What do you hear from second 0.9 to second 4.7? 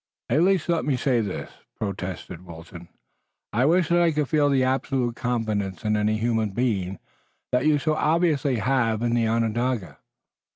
say this," protested Wilton. "I wish that I could feel the